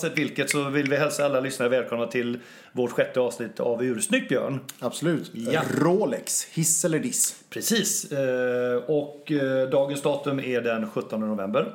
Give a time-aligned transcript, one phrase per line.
[0.00, 2.38] oavsett vilket så vill vi hälsa alla lyssnare välkomna till
[2.72, 4.60] vårt sjätte avsnitt av Ursnyggt Björn.
[4.78, 5.30] Absolut.
[5.34, 5.62] Ja.
[5.78, 7.36] Rolex, hiss eller diss?
[7.50, 8.12] Precis.
[8.12, 11.72] Eh, Och eh, dagens datum är den 17 november.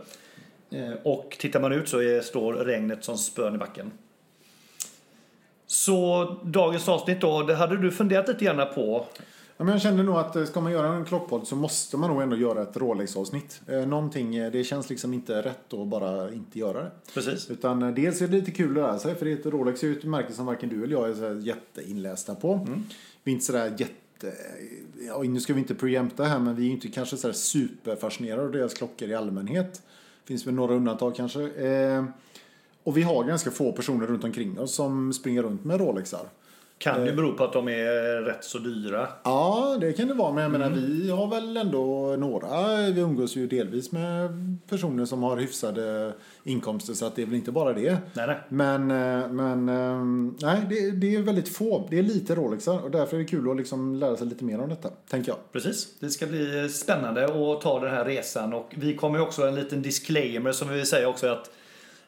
[0.71, 3.91] Eh, Och tittar man ut så är, står regnet som spön i backen.
[5.67, 9.05] Så dagens avsnitt då, det hade du funderat lite grann på.
[9.57, 12.09] Ja, men jag kände nog att eh, ska man göra en klockpodd så måste man
[12.09, 13.61] nog ändå göra ett Rolex-avsnitt.
[13.67, 16.91] Eh, Någonting, eh, det känns liksom inte rätt att bara inte göra det.
[17.13, 17.51] Precis.
[17.51, 20.03] Utan dels är det lite kul att lära sig för det Rolex är ju ett
[20.03, 22.53] märke som varken du eller jag är så jätteinlästa på.
[22.53, 22.83] Mm.
[23.23, 24.33] Vi är inte sådär jätte...
[25.07, 27.33] Ja, nu ska vi inte preempta här men vi är ju inte kanske så här
[27.33, 29.81] superfascinerade av deras klockor i allmänhet.
[30.25, 31.49] Finns väl några undantag kanske.
[31.49, 32.05] Eh,
[32.83, 36.29] och vi har ganska få personer runt omkring oss som springer runt med Rolexar.
[36.77, 39.07] Kan ju bero på att de är rätt så dyra.
[39.23, 40.33] Ja, det kan det vara.
[40.33, 40.79] Men jag menar, Mm.
[41.01, 42.75] vi har väl ändå några.
[42.91, 44.29] Vi umgås ju delvis med
[44.69, 46.93] personer som har hyfsade inkomster.
[46.93, 47.97] Så att det är väl inte bara det.
[48.13, 48.37] Nej, nej.
[48.49, 50.03] Men, eh, men eh,
[50.47, 51.87] nej, det, det är väldigt få.
[51.89, 52.79] Det är lite Rolexar.
[52.83, 54.89] Och därför är det kul att liksom lära sig lite mer om detta.
[55.09, 55.37] Tänker jag.
[55.51, 55.87] Precis.
[55.99, 59.81] Det ska bli spännande att ta den här resan och vi kommer också en liten
[59.81, 61.51] disclaimer som vi vill säga också att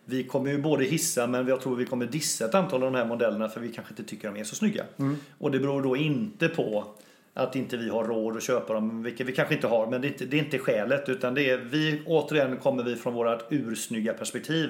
[0.09, 2.97] vi kommer ju både hissa men jag tror vi kommer dissa ett antal av de
[2.97, 4.83] här modellerna för vi kanske inte tycker de är så snygga.
[5.37, 6.85] Och det beror då inte på
[7.33, 10.07] att inte vi har råd att köpa dem, vilket vi kanske inte har, men det
[10.07, 13.45] är inte, det är inte skälet utan det är vi, återigen kommer vi från vårt
[13.49, 14.69] ursnygga perspektiv.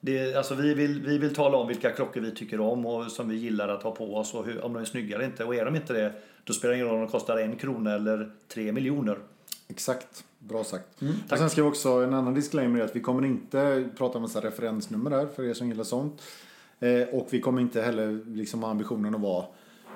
[0.00, 3.10] Det, är- alltså vi, vill, vi vill tala om vilka klockor vi tycker om och
[3.12, 5.44] som vi gillar att ha på oss och hur, om de är snygga eller inte.
[5.44, 6.12] Och är de inte det,
[6.44, 9.18] då spelar det ingen roll om de kostar en krona eller tre miljoner.
[9.74, 10.24] Exakt.
[10.38, 11.02] Bra sagt.
[11.02, 14.18] Mm, och sen ska vi också, en annan disclaimer är att vi kommer inte prata
[14.18, 16.22] om massa referensnummer här för er som gillar sånt.
[16.80, 19.44] Eh, och vi kommer inte heller liksom ha ambitionen att vara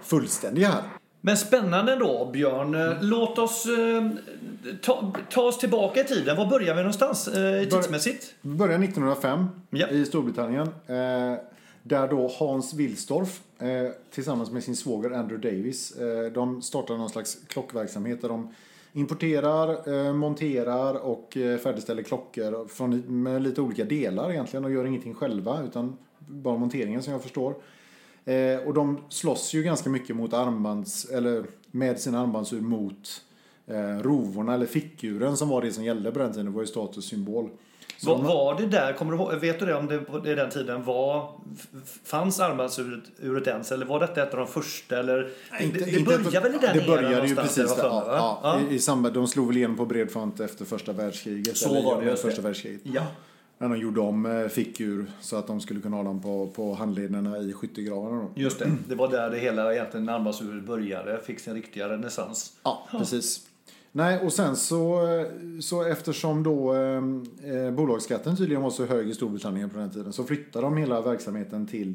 [0.02, 0.82] fullständiga här.
[1.20, 2.74] Men spännande då Björn.
[2.74, 4.08] Eh, Låt oss eh,
[4.82, 6.36] ta, ta oss tillbaka i tiden.
[6.36, 8.34] Var börjar vi någonstans eh, tidsmässigt?
[8.40, 9.88] Vi börjar 1905 Ja.
[9.88, 10.66] i Storbritannien.
[10.86, 11.34] Eh,
[11.82, 13.68] där då Hans Wilsdorf eh,
[14.10, 15.96] tillsammans med sin svåger Andrew Davis.
[15.96, 18.54] Eh, de startar någon slags klockverksamhet där de
[18.92, 24.84] importerar, eh, monterar och eh, färdigställer klockor från, med lite olika delar egentligen och gör
[24.84, 27.54] ingenting själva utan bara monteringen som jag förstår.
[28.24, 33.24] Eh, och de slåss ju ganska mycket mot armbands, eller med sina armbandsur mot
[33.66, 36.46] eh, rovorna eller fickuren som var det som gällde på den tiden.
[36.46, 37.50] Det var ju statussymbol.
[38.02, 41.32] Var, var det där, kommer du vet du det om det det den tiden var,
[42.04, 45.30] fanns armbandsuret ens eller var detta ett av de första eller?
[45.60, 47.84] Inte- det, det började väl i den Det började ju precis där.
[47.84, 48.38] Ja, va?
[48.42, 51.56] ja, i, i samband, de slog väl igenom på bred front efter första världskriget.
[51.56, 52.80] Så eller, var det, ja, första världskriget.
[52.84, 53.02] Ja.
[53.58, 56.74] När de gjorde om eh, fickur så att de skulle kunna ha dem på, på
[56.74, 58.26] handlederna i skyttegravarna.
[58.34, 62.52] Just det, det var där det hela egentligen armbandsuret började, fick sin riktiga renässans.
[62.62, 63.47] Ja, precis.
[63.92, 65.00] Nej, och sen så,
[65.60, 67.02] så eftersom då eh,
[67.44, 71.00] eh, bolagsskatten tydligen var så hög i Storbritannien på den tiden så flyttade de hela
[71.00, 71.94] verksamheten till,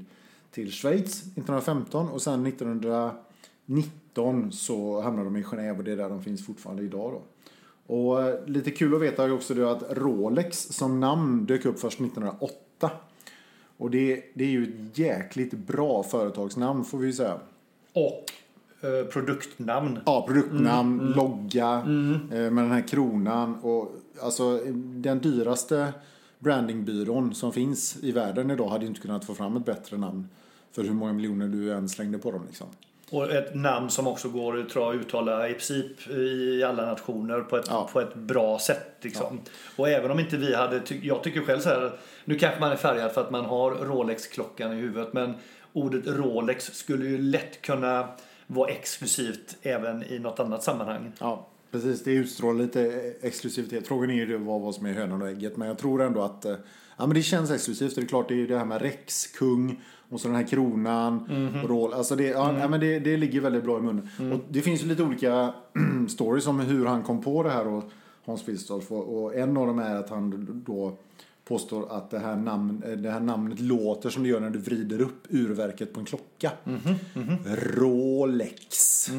[0.51, 6.09] till Schweiz 1915 och sen 1919 så hamnade de i Genève och det är där
[6.09, 7.21] de finns fortfarande idag då.
[7.95, 11.79] Och eh, lite kul att veta är också det att Rolex som namn dök upp
[11.79, 12.91] först 1908.
[13.77, 17.39] Och det, det är ju ett jäkligt bra företagsnamn får vi ju säga.
[17.93, 18.25] Och
[18.83, 19.99] eh, produktnamn.
[20.05, 21.73] Ja, produktnamn, Mm, logga
[22.38, 25.94] eh, med den här kronan och alltså den dyraste
[26.39, 30.27] brandingbyrån som finns i världen idag hade inte kunnat få fram ett bättre namn
[30.72, 32.67] för hur många miljoner du än slängde på dem liksom.
[33.09, 37.66] Och ett namn som också går att uttala i princip i alla nationer på ett,
[37.69, 37.89] Ja.
[37.93, 38.97] på ett bra sätt.
[39.01, 39.39] Liksom.
[39.75, 41.91] Och även om inte vi hade, jag tycker själv så här,
[42.25, 45.33] nu kanske man är färgad för att man har Rolex-klockan i huvudet, men
[45.73, 48.08] ordet Rolex skulle ju lätt kunna
[48.47, 51.11] vara exklusivt även i något annat sammanhang.
[51.19, 52.03] Ja, precis.
[52.03, 53.87] Det utstrålar lite exklusivitet.
[53.87, 55.57] Frågan är ju vad, vad som är hönan och ägget.
[55.57, 56.55] Men jag tror ändå att eh,
[56.97, 57.95] ja, men det känns exklusivt.
[57.95, 60.47] Det är klart, det är ju det här med Rex, kung och så den här
[60.47, 61.29] kronan.
[61.63, 61.93] Och roll.
[61.93, 64.31] Alltså det, ja, ja, men det, det ligger väldigt bra i munnen.
[64.34, 65.53] Och det finns ju lite olika
[66.09, 67.67] stories om hur han kom på det här.
[67.67, 67.84] Och
[68.25, 68.91] Hans Wilsdorf.
[68.91, 70.97] Och, och en av dem är att han då
[71.45, 75.01] påstår att det här, namn, det här namnet låter som det gör när du vrider
[75.01, 76.51] upp urverket på en klocka.
[77.75, 79.09] Rolex.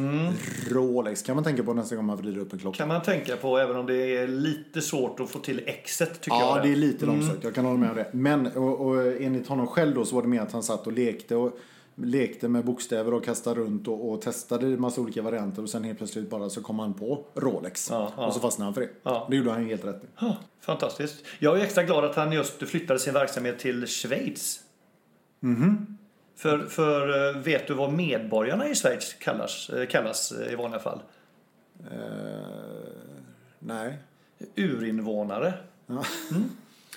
[0.70, 2.76] Rolex kan man tänka på nästa gång man vrider upp en klocka.
[2.76, 6.36] Kan man tänka på även om det är lite svårt att få till exet tycker
[6.36, 6.66] Ja, jag.
[6.66, 7.44] det är lite långsökt.
[7.44, 8.06] Jag kan hålla med om det.
[8.12, 10.92] Men och, och, enligt honom själv då så var det mer att han satt och
[10.92, 11.58] lekte och
[11.94, 15.84] lekte med bokstäver och kastade runt och, och testade en massa olika varianter och sen
[15.84, 17.88] helt plötsligt bara så kom han på Rolex.
[17.90, 18.26] Ja, ja.
[18.26, 18.88] Och så fastnade han för det.
[19.02, 19.26] Ja.
[19.30, 20.06] Det gjorde han helt rätt i.
[20.20, 21.24] Ja, Fantastiskt.
[21.38, 24.60] Jag är extra glad att han just flyttade sin verksamhet till Schweiz.
[26.36, 30.80] För, för eh, vet du vad medborgarna i Schweiz kallas, eh, kallas eh, i vanliga
[30.80, 31.00] fall?
[31.90, 31.98] Eh,
[33.58, 33.98] nej.
[34.56, 35.54] Urinvånare.
[35.86, 36.04] Ja.
[36.30, 36.44] Mm.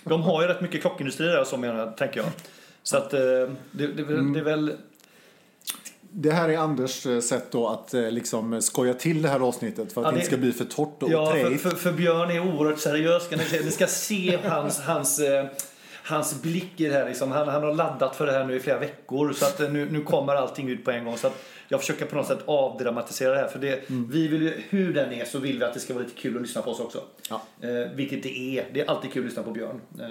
[0.03, 2.29] De har ju rätt mycket klockindustri där som jag tänker jag.
[2.83, 4.73] Så att det, det, det är väl...
[6.11, 9.93] Det här är Anders eh, sätt då att eh, liksom skoja till det här avsnittet
[9.93, 11.91] för att Ja, det det- inte ska bli för torrt och Ja, för, för, för
[11.91, 13.31] Björn är oerhört seriös.
[13.31, 15.45] Ni, ni ska se hans, hans, eh,
[16.03, 17.05] hans blick i det här.
[17.05, 17.31] Liksom.
[17.31, 19.33] Han, han har laddat för det här nu i flera veckor.
[19.33, 21.17] Så att nu, nu kommer allting ut på en gång.
[21.17, 23.47] Så att jag försöker på något sätt avdramatisera det här.
[23.47, 24.09] För det, Mm.
[24.11, 26.35] vi vill ju, hur den är så vill vi att det ska vara lite kul
[26.35, 27.01] att lyssna på oss också.
[27.29, 27.41] Ja.
[27.61, 28.65] Eh, vilket det är.
[28.73, 29.81] Det är alltid kul att lyssna på Björn.
[29.99, 30.05] Eh,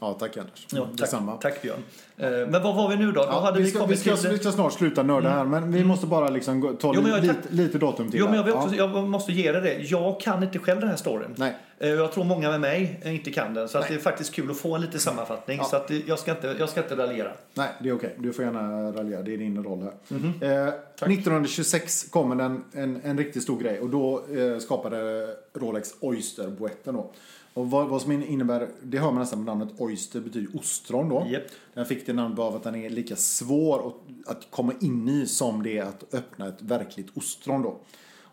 [0.00, 0.66] Ja, tack Anders.
[0.72, 1.36] ja, tack, Detsamma.
[1.36, 1.78] tack Björn.
[2.16, 3.20] Eh, men vad var vi nu då?
[3.20, 4.30] då Ja, hade vi, vi ska, vi, ska, till...
[4.30, 7.10] vi ska snart sluta nörda här, men vi måste bara liksom gå- ta Jo, men
[7.10, 9.74] jag- lite, lite datum till Jo, men jag, också, jag måste ge dig det.
[9.82, 11.34] Jag kan inte själv den här storyn.
[11.36, 11.56] Nej.
[11.78, 13.68] Eh, Jag tror många med mig inte kan den.
[13.68, 15.58] Så att det är faktiskt kul att få en liten sammanfattning.
[15.58, 15.64] Ja.
[15.64, 17.30] Så att jag ska inte, jag ska inte raljera.
[17.54, 18.14] Nej, det är okej.
[18.18, 19.22] Du får gärna raljera.
[19.22, 19.92] Det är din roll här.
[20.08, 20.32] Mhm.
[20.68, 20.74] Eh,
[21.06, 27.12] 1926 kommer en, en, en riktigt stor grej och då eh, skapade Rolex Oyster-boetten då.
[27.54, 31.26] Och vad, vad som innebär, det hör man nästan på namnet Oyster, betyder ostron då.
[31.30, 31.42] Japp.
[31.74, 35.26] Den fick det namnet av att den är lika svår att, att komma in i
[35.26, 37.68] som det är att öppna ett verkligt ostron då.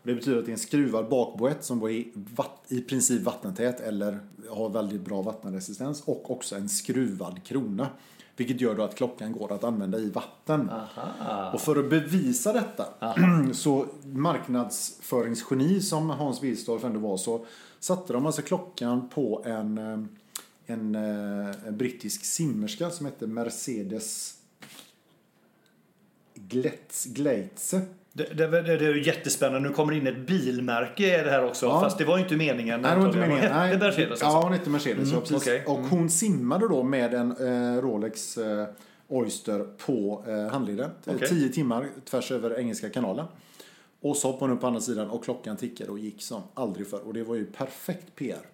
[0.05, 3.21] Och det betyder att det är en skruvad bakboett som är i, vatt, i princip
[3.21, 4.19] vattentät eller
[4.49, 7.87] har väldigt bra vattenresistens och också en skruvad krona.
[8.37, 10.69] Vilket gör då att klockan går att använda i vatten.
[10.69, 11.51] Aha.
[11.53, 12.85] Och för att bevisa detta,
[13.53, 17.45] så marknadsföringsgeni som Hans Wilsdorf ändå var, så
[17.79, 19.99] satte de alltså klockan på en, eh,
[20.65, 24.37] en, eh, en brittisk simmerska som hette Mercedes
[26.33, 27.81] Gletz, Gleitze.
[28.17, 29.69] Det, det, det, det är ju jättespännande.
[29.69, 31.65] Nu kommer in ett bilmärke i det här också.
[31.65, 31.81] Ja.
[31.81, 32.81] Fast det var ju inte meningen.
[32.81, 33.43] Nej, det var inte meningen.
[33.43, 34.39] Hette Nej, Mercedes ja, alltså?
[34.39, 35.11] hon hette Mercedes.
[35.11, 35.37] ja, precis.
[35.37, 35.63] okej.
[35.67, 38.67] Och hon simmade då med en eh, Rolex eh,
[39.07, 40.89] Oyster på eh, handleden.
[41.05, 41.27] Eh, Okej.
[41.27, 43.25] Tio timmar tvärs över Engelska kanalen.
[44.01, 46.87] Och så hoppade hon upp på andra sidan och klockan tickade och gick som aldrig
[46.87, 47.01] förr.
[47.07, 48.45] Och det var ju perfekt PR.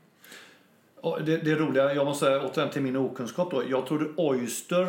[1.26, 3.64] Det, det roliga, jag måste säga återigen till min okunskap då.
[3.70, 4.88] Jag trodde Oyster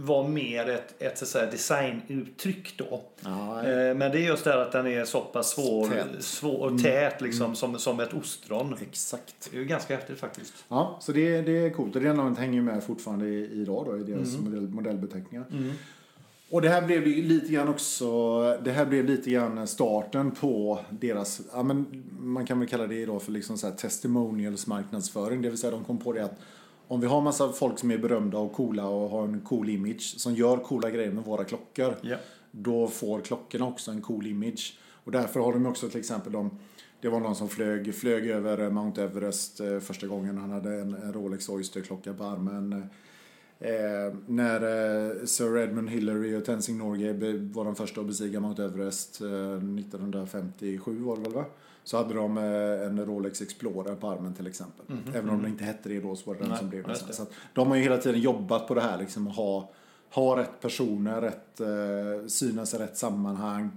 [0.00, 3.00] var mer ett, ett så att säga, designuttryck då.
[3.20, 6.06] Ja, Eh, Men det är just det att den är så pass svår, Tät.
[6.24, 8.76] svår och tät liksom som, som ett ostron.
[8.82, 9.48] Exakt.
[9.50, 10.54] Det är ju ganska häftigt faktiskt.
[10.68, 11.96] Ja, så det, det är coolt.
[11.96, 15.44] Och det namnet hänger ju med fortfarande idag då, i deras modell, modellbeteckningar.
[16.50, 18.08] Och det här blev ju lite grann också,
[18.64, 22.94] det här blev lite grann starten på deras, ja men man kan väl kalla det
[22.94, 25.42] idag för liksom så här testimonials marknadsföring.
[25.42, 26.38] Det vill säga de kom på det att
[26.88, 30.14] om vi har massa folk som är berömda och coola och har en cool image
[30.16, 31.96] som gör coola grejer med våra klockor.
[32.02, 32.16] Ja.
[32.50, 34.78] Då får klockorna också en cool image.
[35.04, 36.50] Och därför har de också till exempel de
[37.00, 40.38] det var någon som flög, flög över Mount Everest eh, första gången.
[40.38, 42.84] Han hade en, en Rolex Oyster-klocka på armen.
[43.60, 47.12] Eh, när eh, Sir Edmund Hillary och Tenzing Norgay
[47.52, 51.44] var de första att bestiga Mount Everest eh, 1957 var det väl va?
[51.84, 54.86] Så hade de eh, en Rolex Explorer på armen till exempel.
[55.14, 56.94] Även om det inte hette det då så var det den Nej, som blev det
[56.94, 57.12] sen.
[57.12, 59.72] Så de har ju hela tiden jobbat på det här liksom att ha,
[60.10, 63.70] ha rätt personer, rätt, eh, synas i rätt sammanhang.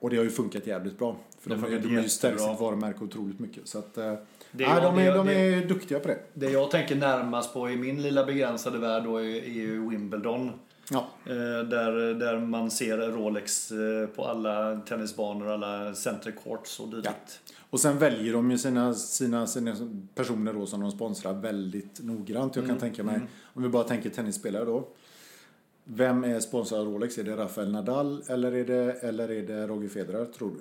[0.00, 1.16] Och det har ju funkat jävligt bra.
[1.40, 3.68] För Det de, funkar de har ju stärkt sitt varumärke otroligt mycket.
[3.68, 4.04] Så att, eh,
[4.52, 6.18] Det nej, de, är, det- de det- är duktiga på det.
[6.34, 10.50] Det jag tänker närmast på i min lilla begränsade värld då är, är ju Wimbledon.
[10.90, 11.06] Ja.
[11.26, 11.32] Eh,
[11.68, 17.40] där, där man ser Rolex eh, på alla tennisbanor, alla center courts och dylikt.
[17.70, 19.76] Och sen väljer de ju sina, sina, sina
[20.14, 22.56] personer då som de sponsrar väldigt noggrant.
[22.56, 23.20] Jag kan Mm, tänka mig,
[23.54, 24.88] om vi bara tänker tennisspelare då.
[25.92, 27.18] Vem är sponsrad av Rolex?
[27.18, 30.60] Är det Rafael Nadal eller är det, eller är det Roger Federer, tror du?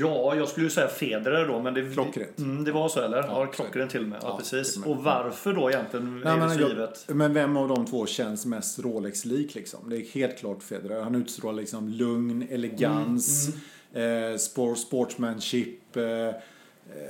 [0.00, 2.38] Ja, jag skulle ju säga Federer då, men det, Klockrent.
[2.38, 3.16] Mm, det var så eller?
[3.16, 4.18] Ja, Ja, klockrent till och med.
[4.22, 4.78] Ja, Ja, precis.
[4.78, 4.88] med.
[4.88, 6.20] Och varför då egentligen?
[6.24, 7.04] Nej, men, givet?
[7.08, 9.90] men vem av de två känns mest Rolex-lik liksom?
[9.90, 11.02] Det är helt klart Federer.
[11.02, 13.60] Han utstrålar liksom lugn, elegans, Mm,
[13.96, 15.96] Eh, sport, sportsmanship.
[15.96, 16.32] Eh, eh,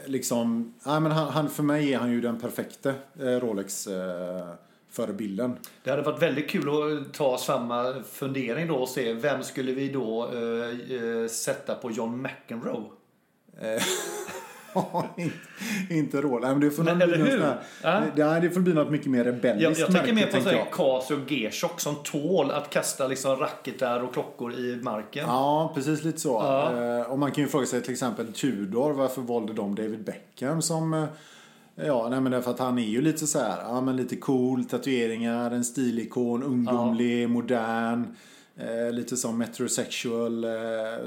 [0.06, 2.88] liksom, nej, men han, han, för mig är han ju den perfekta
[3.20, 3.38] eh,
[4.98, 5.56] Rolex-förebilden.
[5.84, 9.88] Det hade varit väldigt kul att ta samma fundering då och se vem skulle vi
[9.88, 12.84] då eh, eh, sätta på John McEnroe?
[15.16, 15.36] inte,
[15.90, 16.42] inte Rolex.
[16.42, 17.40] Nej, men det får Men, nog bli eller hur?
[17.40, 17.90] Ja.
[17.90, 20.32] här- det, nej, det får bli något mycket mer rebelliskt Jag, jag tänker mer på
[20.32, 20.64] tänker.
[20.72, 25.24] Casio och G-Shock som tål att kasta liksom racketar och klockor i marken.
[25.28, 26.28] Ja, precis lite så.
[26.28, 26.82] Ja.
[26.82, 30.62] Eh, och man kan ju fråga sig till exempel Tudor, varför valde de David Beckham
[30.62, 31.04] som eh,
[31.76, 34.64] Ja, nej men därför att han är ju lite så här, ja men lite cool,
[34.64, 38.16] tatueringar, en stilikon, ungdomlig, modern.
[38.56, 40.44] Eh, lite som metrosexual.
[40.44, 40.50] Eh,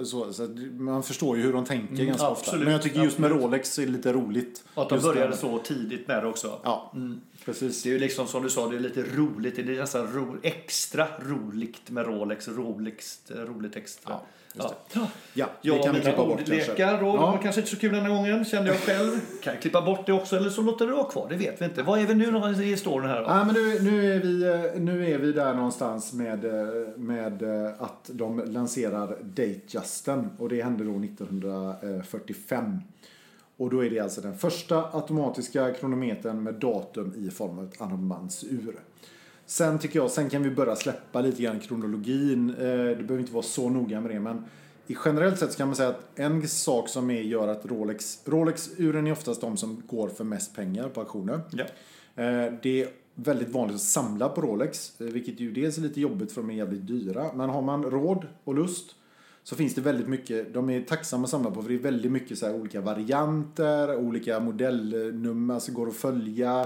[0.04, 0.48] så, så
[0.78, 2.42] man förstår ju hur de tänker ganska ofta.
[2.42, 3.46] absolut, Men jag tycker just med absolut.
[3.46, 4.64] Rolex så är det lite roligt.
[4.74, 6.60] Och att de började så tidigt med det också.
[6.64, 6.94] Ja.
[7.48, 7.84] Precis.
[7.84, 9.56] Det är ju liksom som du sa, det är lite roligt.
[9.56, 12.48] Det är nästan ro, extra roligt med Rolex.
[12.48, 14.14] Roligt, roligt extra.
[14.14, 14.24] Ja,
[14.54, 14.74] ja.
[15.34, 16.54] Ja, det Ja, kan vi klippa bort kanske.
[16.72, 17.08] ordlekar då.
[17.08, 17.32] Ja.
[17.32, 19.20] Var kanske inte så kul den här gången, kände jag själv.
[19.44, 21.30] Kan jag klippa bort det också eller så låter det vara kvar?
[21.30, 21.84] Det vet vi inte.
[21.84, 23.28] Vad är vi nu i storyn här då?
[23.28, 27.42] Ja, men nu, nu, är vi, eh, nu är vi där någonstans med, eh, med
[27.42, 32.82] eh, att de lanserar Datejusten och det hände då 1945.
[33.58, 37.82] Och då är det alltså den första automatiska kronometern med datum i form av ett
[37.82, 38.80] armbandsur.
[39.46, 42.50] Sen tycker jag, sen kan vi börja släppa lite grann kronologin.
[42.50, 44.46] Eh, Det behöver inte vara så noga med det men
[44.88, 48.20] i generellt sett så kan man säga att en sak som är, gör att Rolex,
[48.26, 51.42] Rolex-uren är oftast de som går för mest pengar på auktioner.
[51.52, 51.64] Ja.
[52.24, 56.02] Eh, Det är väldigt vanligt att samla på Rolex, eh, vilket ju dels är lite
[56.02, 57.32] jobbigt för de är jävligt dyra.
[57.36, 58.96] Men har man råd och lust
[59.48, 62.12] så finns det väldigt mycket, de är tacksamma att samla på för det är väldigt
[62.12, 66.62] mycket så här olika varianter, olika modellnummer som går att följa.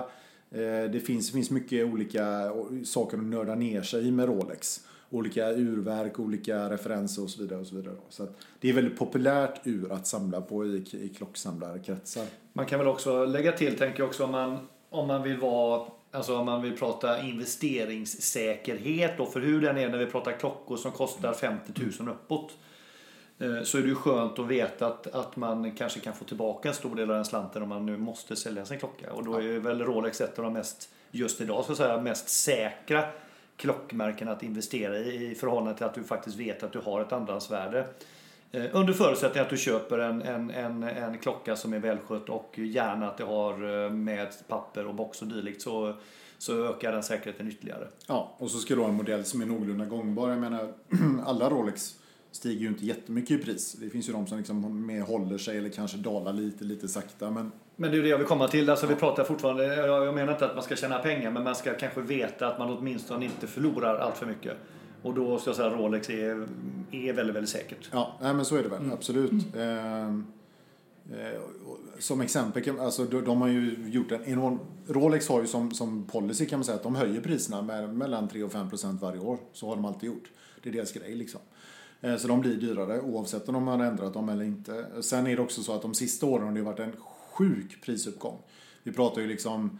[0.51, 2.51] Eh, det finns, finns mycket olika
[2.85, 4.87] saker att nörda ner sig i med Rolex.
[5.09, 7.59] Olika urverk, olika referenser och så vidare.
[7.59, 7.95] Och så vidare.
[8.09, 12.25] Så att det är väldigt populärt ur att samla på i, i klocksamlarkretsar.
[12.53, 14.57] Man kan väl också lägga till, tänker jag också, om man,
[14.89, 19.89] om man vill vara Alltså om man vill prata investeringssäkerhet och för hur den är
[19.89, 22.53] när vi pratar klockor som kostar 50 000 uppåt
[23.41, 26.69] eh, Så är det ju skönt att veta att, att man kanske kan få tillbaka
[26.69, 29.13] en stor del av den slanten om man nu måste sälja sin klocka.
[29.13, 32.29] Och då är väl Rolex ett av de mest, just idag ska jag säga, mest
[32.29, 33.03] säkra
[33.55, 37.11] klockmärken att investera i i förhållande till att du faktiskt vet att du har ett
[37.11, 37.87] andrahandsvärde.
[38.51, 42.59] Eh, Under förutsättning att du köper en, en, en, en klocka som är välskött och
[42.59, 45.93] gärna att det har eh, med papper och box och dylikt så,
[46.37, 47.87] så ökar den säkerheten ytterligare.
[48.07, 50.29] Ja, och så ska du ha en modell som är någorlunda gångbar.
[50.29, 50.73] Jag menar,
[51.25, 51.95] alla Rolex
[52.31, 53.73] stiger ju inte jättemycket i pris.
[53.73, 57.31] Det finns ju de som liksom mer håller sig eller kanske dalar lite, lite sakta.
[57.31, 58.69] Men Men det är ju det jag vill komma till.
[58.69, 61.55] Alltså vi pratar fortfarande, jag jag menar inte att man ska tjäna pengar men man
[61.55, 64.57] ska kanske veta att man åtminstone inte förlorar allt för mycket.
[65.03, 66.47] Och då ska jag säga att Rolex är,
[66.91, 67.89] är väldigt, väldigt säkert.
[67.91, 68.91] ja, nej, men så är det väl.
[68.93, 69.55] Absolut.
[69.55, 70.25] Ehm,
[71.11, 71.41] eh,
[71.99, 74.59] som exempel, alltså de, de har ju gjort en enorm...
[74.87, 78.27] Rolex har ju som, som policy kan man säga att de höjer priserna med mellan
[78.27, 79.37] 3 och 5 procent varje år.
[79.53, 80.31] Så har de alltid gjort.
[80.63, 81.41] Det är deras grej liksom.
[82.01, 84.85] Eh, så de blir dyrare oavsett om de har ändrat dem eller inte.
[85.01, 86.95] Sen är det också så att de sista åren har det varit en
[87.31, 88.37] sjuk prisuppgång.
[88.83, 89.79] Vi pratar ju liksom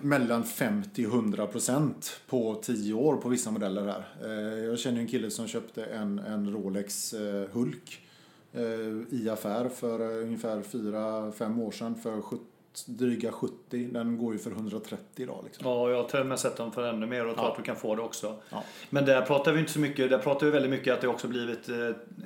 [0.00, 4.04] mellan 50-100 procent på 10 år på vissa modeller här.
[4.24, 8.06] Eh, jag känner ju en kille som köpte en, en Rolex eh, Hulk
[9.10, 12.44] i affär för ungefär 4-5 år sedan för 70,
[12.86, 13.54] dryga 70.
[13.92, 15.66] Den går ju för 130 idag liksom.
[15.66, 17.50] Ja, jag har med sett dem för ännu mer och tror Ja.
[17.52, 18.36] att du kan få det också.
[18.50, 18.64] Ja.
[18.90, 21.28] Men där pratar vi inte så mycket, där pratar vi väldigt mycket att det också
[21.28, 21.76] blivit eh,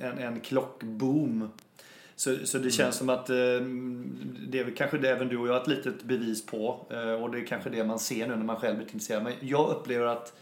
[0.01, 1.49] en, en klockboom.
[2.17, 3.37] Så, så det känns som att eh,
[4.49, 6.87] det är kanske det även du och jag har ett litet bevis på.
[6.91, 9.23] Eh, och det är kanske det man ser nu när man själv blir intresserad.
[9.23, 10.33] Men jag upplever att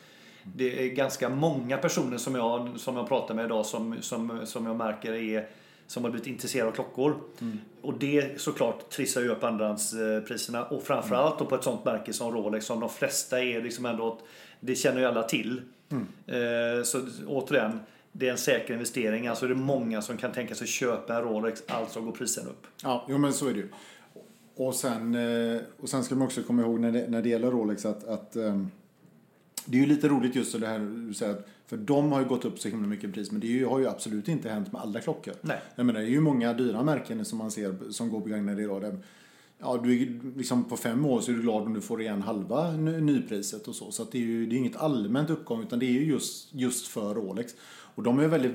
[0.45, 4.67] det är ganska många personer som jag, som jag pratar med idag som, som, som
[4.67, 5.49] jag märker är
[5.87, 7.17] som har blivit intresserade av klockor.
[7.83, 10.65] Och det såklart trissar ju upp andrahandspriserna.
[10.65, 14.19] Och framförallt då på ett sånt märke som Rolex som de flesta är liksom ändå,
[14.61, 15.63] det känner ju alla till.
[16.27, 17.81] Eh, så återigen,
[18.13, 19.27] det är en säker investering.
[19.27, 22.67] Alltså det är många som kan tänka sig köpa en Rolex, alltså går prisen upp.
[22.83, 23.69] Ja, jo men så är det ju.
[24.57, 27.51] Och sen, eh, och sen ska man också komma ihåg när det, när det gäller
[27.51, 28.71] Rolex att, att ehm,
[29.65, 32.27] det är ju lite roligt just det här du säger att för de har ju
[32.27, 34.73] gått upp så himla mycket i pris men det ju, har ju absolut inte hänt
[34.73, 35.35] med alla klockor.
[35.41, 35.59] Nej.
[35.77, 38.83] Jag menar, det är ju många dyra märken som man ser som går begagnade idag.
[38.83, 38.99] Där,
[39.59, 42.23] ja, du är, liksom på fem år så är du glad om du får igen
[42.23, 43.91] halva ny- nypriset och så.
[43.91, 46.87] Så det är ju det är inget allmänt uppgång utan det är ju just, just
[46.87, 47.55] för Rolex.
[47.95, 48.53] Och de har ju väldigt,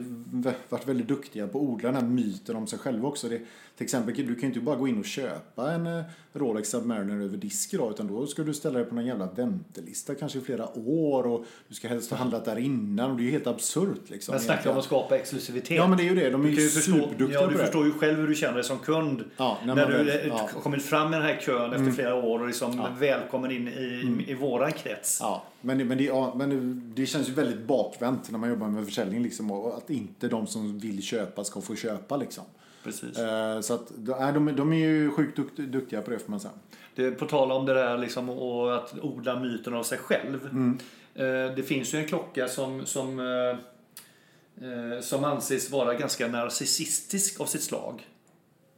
[0.69, 3.29] varit väldigt duktiga på att odla den här myten om sig själva också.
[3.29, 3.41] Det,
[3.77, 6.03] till exempel, du kan ju inte bara gå in och köpa en eh,
[6.33, 10.15] Rolex Submariner över disk idag utan då ska du ställa dig på någon jävla väntelista
[10.15, 13.25] kanske i flera år och du ska helst ha handlat där innan och det är
[13.25, 14.31] ju helt absurt liksom.
[14.33, 15.77] Men snacka om att skapa exklusivitet.
[15.77, 18.19] Ja men det är ju det, de är ju superduktiga ja, du förstår ju själv
[18.19, 19.23] hur du känner dig som kund.
[19.37, 20.49] Ja, när när du väl- eh, ja.
[20.49, 20.61] Mm.
[20.63, 24.33] kommit fram med den här kön efter flera år och liksom välkommen in i, i
[24.33, 25.17] våran krets.
[25.21, 28.49] Ja, men, det- men, det, ja, men det, det känns ju väldigt bakvänt när man
[28.49, 32.43] jobbar med försäljning liksom, och att inte de som vill köpa ska få köpa liksom.
[32.87, 33.17] Precis.
[33.17, 36.39] Eh, så att, nej, de, de är ju sjukt dukt, duktiga på det får man
[36.39, 36.53] säga.
[36.95, 40.45] Det, på tal om det där liksom, och att odla myten av sig själv.
[40.45, 40.79] Mm.
[41.15, 47.45] Eh, det finns ju en klocka som, som, eh, som anses vara ganska narcissistisk av
[47.45, 48.07] sitt slag.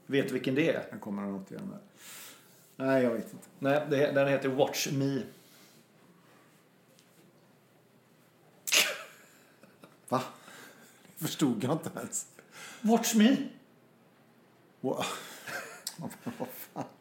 [0.05, 0.83] Vet du vilken det är?
[0.91, 1.79] Jag kommer något igen där.
[2.85, 3.47] Nej, jag vet inte.
[3.59, 5.21] Nej, det, den heter Watch Me.
[10.09, 10.21] Va?
[11.17, 12.25] Det förstod jag inte ens.
[12.81, 13.35] Watch Me!
[14.81, 15.05] Wow.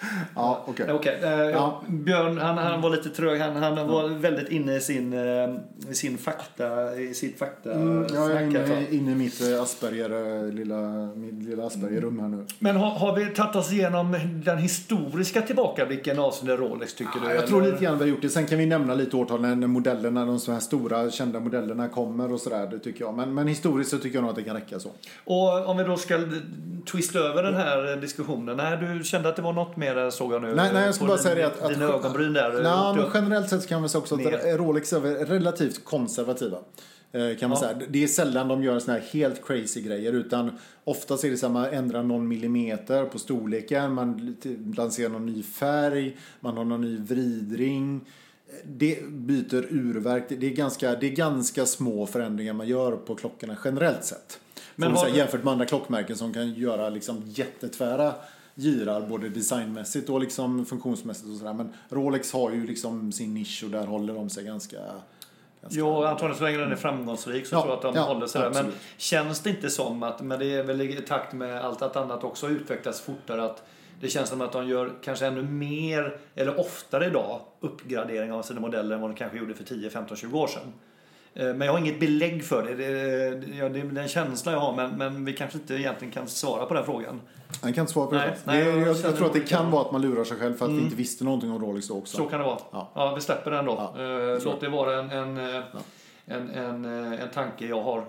[0.38, 0.86] Ja, okej.
[0.86, 1.18] Nej, okej.
[1.22, 1.82] Eh, Ja.
[1.88, 3.40] Björn, han, han var lite trög.
[3.40, 5.54] Han, han var väldigt inne i sin, eh,
[5.92, 10.10] sin fakta, i sitt fakta Mm, jag är tror inne, inne i mitt eh, Asperger,
[10.46, 10.80] eh, lilla,
[11.16, 12.46] mitt lilla Asperger-rum här nu.
[12.58, 17.34] Men har, har vi tagit oss igenom den historiska tillbakablicken avseende Rolex tycker du?
[17.34, 17.72] Jag tror eller?
[17.72, 18.28] lite grann vi har gjort det.
[18.28, 22.32] Sen kan vi nämna lite årtal när modellerna, de så här stora kända modellerna kommer
[22.32, 22.66] och sådär.
[22.70, 23.14] Det tycker jag.
[23.14, 24.90] Men, men historiskt så tycker jag nog att det kan räcka så.
[25.24, 26.18] Och om vi då ska
[26.92, 28.56] twista över den här diskussionen.
[28.56, 30.54] Nej, du kände att det var något mer såg jag nu.
[30.54, 31.68] Nej, nej jag ska bara din- säga det att...
[31.74, 32.62] Dina att ögonbryn där.
[32.62, 34.58] Nej, men generellt sett kan man säga också att Ner.
[34.58, 36.58] Rolex är relativt konservativa.
[37.12, 37.68] eh, Kan man Ja.
[37.68, 37.78] säga.
[37.88, 40.50] Det är sällan de gör såna här helt crazy grejer utan
[40.84, 44.36] oftast är det så att man ändrar någon millimeter på storleken, man
[44.76, 48.00] lanserar någon ny färg, man har någon ny vridring.
[48.64, 50.24] Det byter urverk.
[50.28, 54.40] Det är, ganska, det är ganska små förändringar man gör på klockorna generellt sett.
[54.76, 58.14] Men Men har- säga, jämfört med andra klockmärken som kan göra liksom jättetvära
[58.58, 61.54] girar både designmässigt och liksom funktionsmässigt och sådär.
[61.54, 64.76] Men Rolex har ju liksom sin nisch och där håller de sig ganska...
[64.76, 68.02] ganska Jo, antagligen så länge den är framgångsrik så Ja, tror jag att de ja,
[68.02, 68.50] håller sig där.
[68.50, 71.96] Men känns det inte som att, men det är väl i takt med allt att
[71.96, 73.62] annat också har utvecklats fortare, att
[74.00, 78.60] det känns som att de gör kanske ännu mer, eller oftare idag, uppgradering av sina
[78.60, 80.72] modeller än vad de kanske gjorde för 10, 15, 20 år sedan.
[81.34, 82.74] Eh, Men jag har inget belägg för det.
[82.74, 86.28] Det är, det är den känsla jag har, men, men vi kanske inte egentligen kan
[86.28, 87.20] svara på den frågan.
[87.62, 88.36] Jag kan inte svara på Nej, det.
[88.44, 90.24] nej, det jag är, jag, känner jag tror att det kan vara att man lurar
[90.24, 92.16] sig själv för att vi inte visste någonting om Rolex då också.
[92.16, 92.58] Så kan det vara.
[92.70, 92.90] Ja.
[92.94, 93.72] Ja, vi släpper den då.
[93.72, 95.62] Ja, tror Låt det vara en, en, eh,
[96.26, 98.04] en, en, eh, en tanke jag har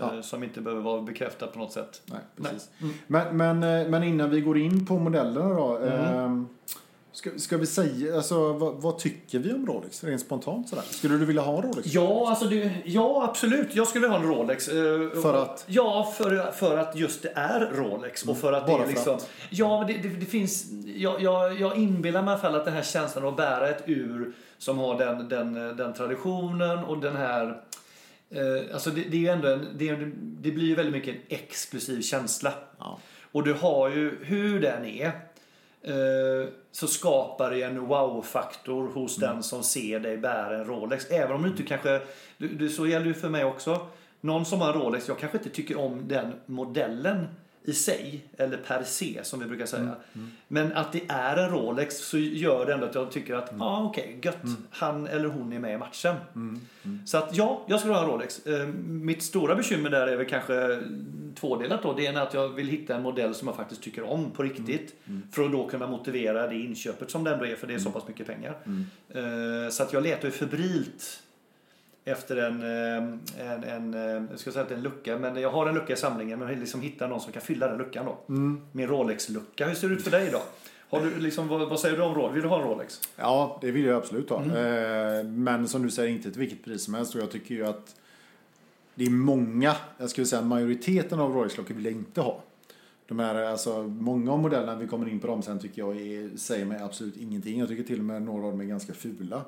[0.00, 0.22] Ja.
[0.22, 2.02] som inte behöver vara bekräftad på något sätt.
[2.04, 2.70] Nej, precis.
[2.80, 2.94] Mm.
[3.06, 5.76] Men, men, men innan vi går in på modellerna då.
[5.76, 5.92] Mm.
[5.92, 6.48] ehm,
[7.14, 10.04] Ska, ska vi säga, alltså vad, vad tycker vi om Rolex?
[10.04, 10.84] Rent spontant sådär.
[10.90, 11.88] Skulle du vilja ha en Rolex?
[11.94, 13.74] Ja, alltså det, ja, absolut.
[13.76, 14.68] Jag skulle ha en Rolex.
[14.68, 15.64] eh, För att?
[15.66, 18.22] Ja, för, för att just det är Rolex.
[18.22, 19.14] Och för att Bara det är liksom...
[19.14, 19.30] att?
[19.50, 20.66] Ja, men det, det, det finns...
[20.96, 23.82] Jag, jag, jag inbillar mig i alla fall att den här känslan att bära ett
[23.86, 27.62] ur som har den, den, den traditionen och den här...
[28.30, 29.94] Eh, alltså det, det är ju ändå en, det,
[30.42, 32.52] det blir ju väldigt mycket en exklusiv känsla.
[32.78, 32.98] Ja.
[33.32, 35.12] Och du har ju, hur den är,
[36.72, 39.30] så skapar det en wow-faktor hos Mm.
[39.30, 41.10] den som ser dig bära en Rolex.
[41.10, 42.00] Även om du inte kanske,
[42.38, 43.86] du, så gäller ju för mig också.
[44.20, 47.26] Någon som har en Rolex, jag kanske inte tycker om den modellen
[47.64, 49.82] i sig, eller per se som vi brukar säga.
[50.12, 50.30] Mm.
[50.48, 53.52] Men att det är en Rolex så gör det ändå att jag tycker att, ja
[53.52, 53.62] Mm.
[53.62, 54.36] ah, okej, gött,
[54.70, 56.16] han eller hon är med i matchen.
[57.06, 58.46] Så att ja, jag skulle ha en Rolex.
[58.46, 60.80] Eh, Mitt stora bekymmer där är väl kanske
[61.34, 61.92] tvådelat då.
[61.92, 64.42] Det ena är att jag vill hitta en modell som jag faktiskt tycker om på
[64.42, 64.94] riktigt.
[65.32, 67.90] För att då kunna motivera det inköpet som det ändå är, för det är så
[67.90, 68.54] pass mycket pengar.
[69.08, 71.22] Eh, Så att jag letar ju febrilt
[72.04, 75.66] efter en, eh, en, en, eh, jag ska säga att en lucka, men jag har
[75.66, 78.06] en lucka i samlingen men jag vill liksom hitta någon som kan fylla den luckan
[78.06, 78.34] då.
[78.72, 79.66] Min Rolex-lucka.
[79.66, 80.42] Hur ser det ut för dig idag?
[80.90, 82.36] Har du liksom, vad, vad säger du om Rolex?
[82.36, 83.00] Vill du ha en Rolex?
[83.16, 84.42] Ja, det vill jag absolut ha.
[84.42, 84.56] Mm.
[84.56, 87.14] Eh, Men som du säger, inte till vilket pris som helst.
[87.14, 87.96] Och jag tycker ju att
[88.94, 92.42] det är många, jag skulle säga majoriteten av Rolex-klockor vill jag inte ha.
[93.06, 96.36] De här, alltså, många av modellerna, vi kommer in på dem sen, tycker jag är,
[96.36, 97.58] säger mig absolut ingenting.
[97.58, 99.42] Jag tycker till och med några av dem är ganska fula.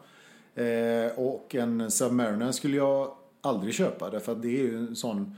[0.54, 5.36] Eh, och en Submariner skulle jag aldrig köpa därför att det är ju en sån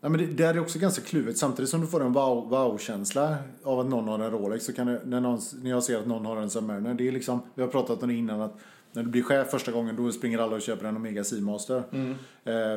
[0.00, 1.38] Ja, men det, det är också ganska kluvet.
[1.38, 4.86] Samtidigt som du får en wow- wow-känsla av att någon har en Rolex så kan
[4.86, 6.94] det, när, någon, när jag ser att någon har en Submariner.
[6.94, 8.58] Det är liksom, vi har pratat om det innan att
[8.92, 11.76] när du blir chef första gången då springer alla och köper en Omega Seamaster.
[11.76, 11.82] Eh,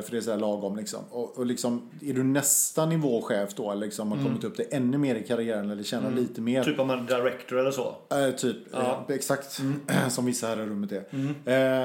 [0.02, 1.00] för det är så här lagom liksom.
[1.10, 4.64] Och, och liksom, är du nästa nivå chef då, eller liksom har kommit upp till
[4.70, 6.64] ännu mer i karriären eller tjänar lite mer.
[6.64, 7.96] Typ om en director eller så?
[8.10, 9.06] Eh, typ, Ja.
[9.08, 9.60] eh, exakt
[10.10, 10.98] som vissa här i rummet är.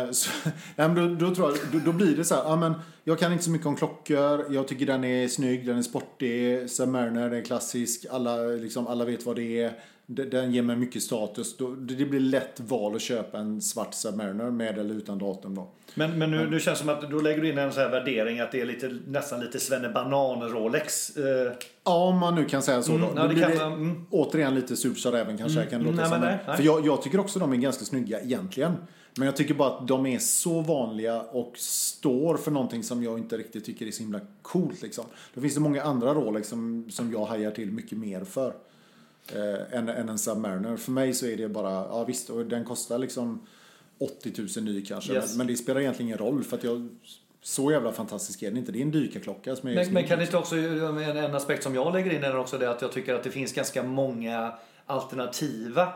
[0.05, 0.29] Eh, så,
[0.75, 3.31] men då, då, tror jag, då, då blir det så här, ja, men jag kan
[3.31, 7.39] inte så mycket om klockor, jag tycker den är snygg, den är sportig, Submariner, den
[7.39, 9.73] är klassisk, alla, liksom, alla vet vad det är.
[10.10, 11.58] De- Den ger mig mycket status.
[11.58, 15.67] Då, det blir lätt val att köpa en svart Submariner med eller utan datum då.
[15.96, 17.89] Men, men nu, nu känns det som att då lägger du in en sån här
[17.89, 21.17] värdering att det är lite, nästan lite svennebanan-Rolex.
[21.17, 21.52] Eh,
[21.84, 22.91] Ja, om man nu kan säga så.
[22.96, 23.13] Mm, då.
[23.15, 24.06] ja, då det kan det mm.
[24.10, 25.65] återigen lite surt sa räven kanske.
[25.65, 26.22] Kan det låta Nej, som.
[26.22, 26.56] nej, nej.
[26.58, 28.74] För jag, jag tycker också de är ganska snygga egentligen.
[29.17, 33.17] Men jag tycker bara att de är så vanliga och står för någonting som jag
[33.20, 34.82] inte riktigt tycker är så himla coolt.
[34.82, 35.06] Liksom.
[35.34, 38.54] Det finns det många andra Rolex som, som jag hajar till mycket mer för.
[39.35, 40.77] Eh, än, än en Submariner.
[40.77, 43.47] För mig så är det bara, ja visst, och den kostar liksom
[43.99, 45.13] 80 000 ny kanske.
[45.13, 45.29] Yes.
[45.29, 46.89] Men, men det spelar egentligen ingen roll för att jag,
[47.41, 48.71] så jävla fantastisk är den inte.
[48.71, 51.63] Det är en dykarklocka som är Men, men kan det inte också, en, en aspekt
[51.63, 54.53] som jag lägger in är också det att jag tycker att det finns ganska många
[54.85, 55.93] alternativa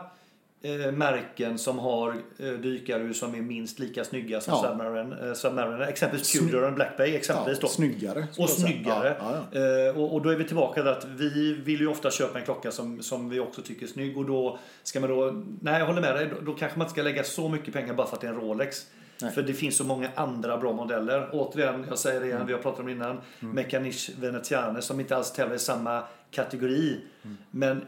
[0.62, 4.68] eh, märken som har eh, dykare som är minst lika snygga som Ja.
[4.68, 5.28] Submarine.
[5.28, 5.84] Eh, Submarine.
[5.84, 7.68] Exempelvis Tudor och Black Bay exempelvis Ja, då.
[7.68, 8.26] snyggare.
[8.38, 9.16] Och snyggare.
[9.52, 9.60] Ja.
[9.60, 12.44] Eh, och, och då är vi tillbaka till att vi vill ju ofta köpa en
[12.44, 14.16] klocka som, som vi också tycker är snygg.
[14.18, 16.92] Och då ska man då, nej jag håller med dig, då, då kanske man inte
[16.92, 18.86] ska lägga så mycket pengar bara för att det är en Rolex.
[19.22, 19.32] Nej.
[19.32, 21.28] För det finns så många andra bra modeller.
[21.32, 23.20] Återigen, jag säger det igen, vi har pratat om det innan.
[23.40, 23.54] Mm.
[23.54, 27.00] Mechanisch Veneziane som inte alls tävlar i samma kategori.
[27.24, 27.36] Mm.
[27.50, 27.84] Men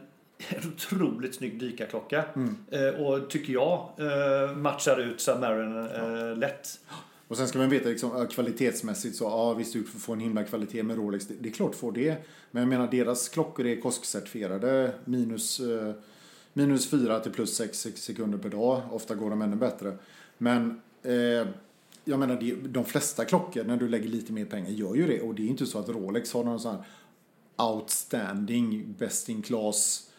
[0.49, 2.25] en otroligt snygg dykarklocka.
[2.37, 2.57] Mm.
[2.71, 6.81] Eh, och tycker jag eh, matchar ut Submarine eh, lätt.
[7.29, 10.45] Och sen ska man veta liksom, ja, kvalitetsmässigt så, ja visst du får en himla
[10.45, 12.17] kvalitet med Rolex, det, det är klart får det.
[12.51, 15.93] Men jag menar deras klockor är KOSK-certifierade minus, eh,
[16.53, 18.83] minus 4 till plus 6 sekunder per dag.
[18.91, 19.99] Ofta går de ännu bättre.
[20.39, 21.49] Men eh,
[22.05, 25.21] jag menar det, de flesta klockor när du lägger lite mer pengar gör ju det.
[25.21, 26.85] Och det är inte så att Rolex har någon sån här
[27.57, 30.14] outstanding, best in class eh,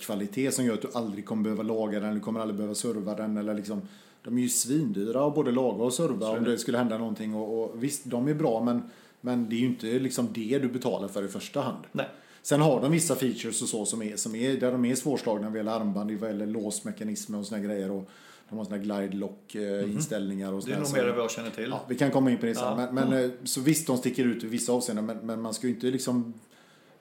[0.00, 3.14] kvalitet som gör att du aldrig kommer behöva laga den du kommer aldrig behöva serva
[3.14, 3.82] den eller liksom
[4.24, 7.62] de är ju svindyra att både laga och serva om det skulle hända någonting och,
[7.62, 8.82] och visst, de är bra men,
[9.20, 11.84] men det är ju inte liksom det du betalar för i första hand.
[11.92, 12.08] Nej.
[12.42, 15.48] Sen har de vissa features och så som är, som är där de är svårslagna
[15.48, 18.10] vad gäller armband, vad gäller låsmekanismer och såna grejer och
[18.48, 20.64] de har såna glide lock eh, inställningar och Mhm.
[20.66, 21.68] Det är nog mer än vad jag känner till.
[21.70, 22.64] Ja, vi kan komma in på det sen.
[22.64, 22.88] Ja.
[22.92, 25.66] Men, men, eh, Så visst, de sticker ut i vissa avseenden, men, men man ska
[25.66, 26.34] ju inte liksom...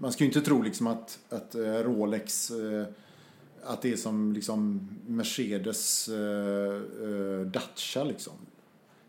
[0.02, 2.86] Man ska ju inte tro liksom att, att eh, Rolex, eh,
[3.64, 8.34] att det är som liksom Mercedes eh, Dacia liksom.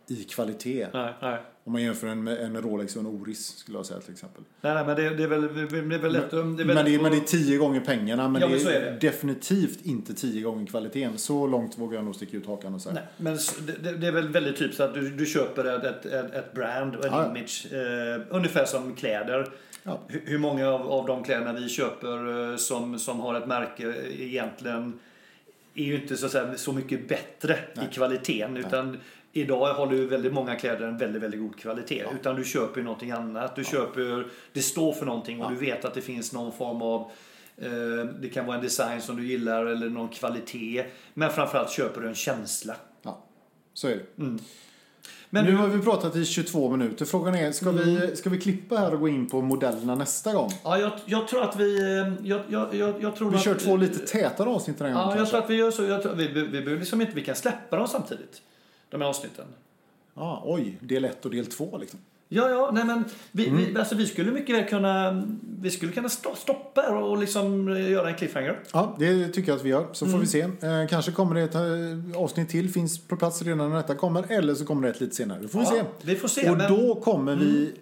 [0.07, 0.87] I kvalitet.
[0.93, 1.39] Nej, nej.
[1.65, 4.43] Om man jämför en, en Rolex och en Oris skulle jag säga till exempel.
[4.61, 6.31] Nej, nej, men det, det, är väl, det är väl lätt.
[6.31, 8.53] Det är väl Men det, är- men det är tio gånger pengarna, men Ja, det,
[8.55, 8.99] men är så är det.
[9.01, 11.19] definitivt inte tio gånger kvaliteten.
[11.19, 12.95] Så långt vågar jag nog sticka ut hakan och säga.
[12.95, 16.07] Nej, men det, det- det är väl väldigt typiskt att du, du köper ett, ett,
[16.13, 17.27] ett, ett brand och en Ja.
[17.37, 17.67] image.
[17.73, 19.49] Eh, ungefär som kläder.
[19.83, 20.01] Ja.
[20.09, 25.01] Hur, många av, av de kläderna vi köper eh, som, som har ett märke egentligen
[25.75, 27.87] är ju inte så, säga, så mycket bättre Nej.
[27.91, 28.57] i kvaliteten.
[28.57, 28.99] Utan
[29.33, 32.05] idag håller ju väldigt många kläder en väldigt, väldigt god kvalitet.
[32.15, 33.57] Utan du köper ju någonting annat.
[33.57, 35.55] Du köper, det står för någonting och Ja.
[35.55, 37.11] du vet att det finns någon form av
[37.57, 40.85] eh, det kan vara en design som du gillar eller någon kvalitet.
[41.15, 42.77] Men framförallt köper du en känsla.
[43.03, 43.25] Ja,
[43.75, 44.23] så är det.
[44.23, 44.39] Mm.
[45.31, 47.05] Men nu har vi pratat i 22 minuter.
[47.05, 50.51] Frågan är, ska, vi, ska vi klippa här och gå in på modellerna nästa gång?
[50.65, 51.79] ja, jag, jag tror att vi...
[52.23, 55.11] Jag, jag, jag, jag tror Vi att, kör två lite tätare avsnitt den här gången
[55.11, 55.85] Ja, jag tror att vi gör så.
[55.85, 57.13] Jag tror, vi, vi, vi liksom inte...
[57.15, 58.43] Vi kan släppa dem samtidigt.
[58.89, 59.47] De här avsnitten.
[60.15, 62.01] Ja, oj, del 1 och del 2 liksom.
[62.33, 63.65] Ja, ja, nej men vi, Mm.
[63.65, 65.23] vi, alltså, vi skulle mycket väl kunna...
[65.61, 68.61] Vi skulle kunna sto- stoppa och liksom eh, göra en cliffhanger.
[68.73, 69.87] Ja, det tycker jag att vi gör.
[69.93, 70.21] Så får Mm.
[70.21, 70.41] vi se.
[70.41, 74.25] Eh, kanske kommer det ett eh, avsnitt till, finns på plats redan när detta kommer.
[74.33, 75.39] Eller så kommer det ett lite senare.
[75.43, 75.83] Det får vi Ja, se.
[76.03, 76.87] vi får se, Och men- Mm.
[76.87, 77.73] då kommer vi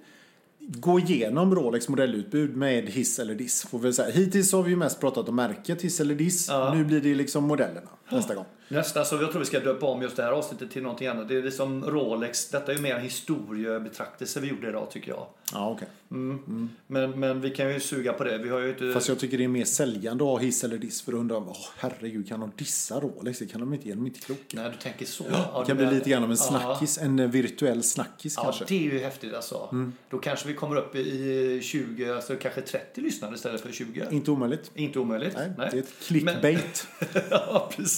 [0.61, 3.63] gå igenom Rolex modellutbud med hiss eller diss.
[3.71, 4.11] Får vi säga.
[4.11, 6.49] Hittills har vi ju mest pratat om märket hiss eller diss.
[6.49, 6.75] Ja.
[6.75, 8.45] Nu blir det liksom modellerna nästa gång.
[8.69, 11.29] Nästa, så jag tror vi ska döpa om just det här avsnittet till någonting annat.
[11.29, 12.49] Det är liksom Rolex.
[12.49, 15.27] Detta är ju mer en historiebetraktelse vi gjorde idag tycker jag.
[15.53, 15.89] Ja, okej.
[16.11, 16.71] Mm.
[16.87, 18.39] Men, men vi kan ju suga på det.
[18.39, 18.93] Vi har ju inte...
[18.93, 21.03] Fast jag tycker det är mer säljande att ha hiss eller diss.
[21.03, 23.39] För undrar jag, åh herregud, kan de dissa Rolex?
[23.39, 24.43] Det kan de inte, de är inte kloka.
[24.53, 25.25] Nej, du tänker så.
[25.25, 28.65] Det kan bli lite grann av en snackis, en eh, virtuell snackis Ja, kanske.
[28.69, 29.91] det är ju häftigt alltså.
[30.11, 34.07] Då kanske vi kommer upp i 20, alltså kanske 30 lyssnare istället för 20.
[34.11, 34.71] Inte omöjligt.
[34.75, 35.37] Inte omöjligt.
[35.37, 36.87] Nej, det är ett clickbait.
[37.31, 37.98] ja, precis.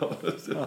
[0.00, 0.66] Ja,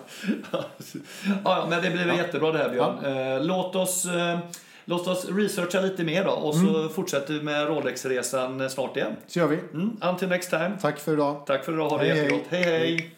[1.43, 3.05] ja, men det blir väl jättebra det här Björn.
[3.05, 4.39] Eh, Låt oss, eh,
[4.85, 9.11] låt oss researcha lite mer då och så fortsätter vi med Rolex-resan snart igen.
[9.27, 9.55] Så gör vi.
[9.73, 10.71] Mm, until next time.
[10.81, 11.43] Tack för idag.
[11.45, 11.89] Tack för idag.
[11.89, 12.23] Ha det Hej, hej.
[12.23, 12.47] jättegott.
[12.49, 12.63] hej.
[12.63, 13.15] hej.